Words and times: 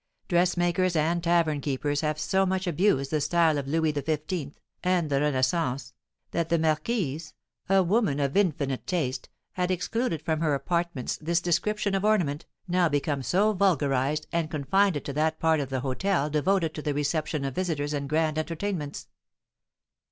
Dressmakers 0.29 0.95
and 0.95 1.23
tavern 1.23 1.61
keepers 1.61 2.01
have 2.01 2.17
so 2.17 2.43
much 2.43 2.65
abused 2.65 3.11
the 3.11 3.21
style 3.21 3.59
of 3.59 3.67
Louis 3.67 3.91
XV. 3.91 4.51
and 4.83 5.11
the 5.11 5.21
Renaissance, 5.21 5.93
that 6.31 6.49
the 6.49 6.57
marquise, 6.57 7.35
a 7.69 7.83
woman 7.83 8.19
of 8.19 8.35
infinite 8.35 8.87
taste, 8.87 9.29
had 9.51 9.69
excluded 9.69 10.23
from 10.23 10.39
her 10.39 10.55
apartments 10.55 11.17
this 11.21 11.39
description 11.39 11.93
of 11.93 12.03
ornament, 12.03 12.47
now 12.67 12.89
become 12.89 13.21
so 13.21 13.53
vulgarised, 13.53 14.25
and 14.31 14.49
confined 14.49 14.97
it 14.97 15.05
to 15.05 15.13
that 15.13 15.37
part 15.37 15.59
of 15.59 15.69
the 15.69 15.81
hôtel 15.81 16.31
devoted 16.31 16.73
to 16.73 16.81
the 16.81 16.95
reception 16.95 17.45
of 17.45 17.53
visitors 17.53 17.93
and 17.93 18.09
grand 18.09 18.39
entertainments. 18.39 19.07